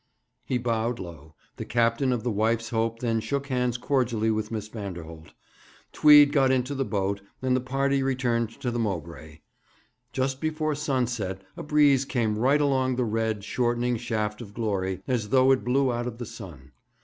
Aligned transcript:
He 0.47 0.57
bowed 0.57 0.97
low. 0.97 1.35
The 1.57 1.63
captain 1.63 2.11
of 2.11 2.23
the 2.23 2.31
Wife's 2.31 2.71
Hope 2.71 3.01
then 3.01 3.19
shook 3.19 3.49
hands 3.49 3.77
cordially 3.77 4.31
with 4.31 4.49
Miss 4.49 4.67
Vanderholt. 4.67 5.33
Tweed 5.93 6.31
got 6.31 6.49
into 6.49 6.73
the 6.73 6.83
boat, 6.83 7.21
and 7.39 7.55
the 7.55 7.61
party 7.61 8.01
returned 8.01 8.49
to 8.61 8.71
the 8.71 8.79
Mowbray. 8.79 9.41
Just 10.11 10.41
before 10.41 10.73
sunset 10.73 11.43
a 11.55 11.61
breeze 11.61 12.03
came 12.03 12.39
right 12.39 12.61
along 12.61 12.95
the 12.95 13.05
red, 13.05 13.43
shortening 13.43 13.95
shaft 13.97 14.41
of 14.41 14.55
glory, 14.55 15.03
as 15.07 15.29
though 15.29 15.51
it 15.51 15.63
blew 15.63 15.93
out 15.93 16.07
of 16.07 16.17
the 16.17 16.25
sun. 16.25 16.71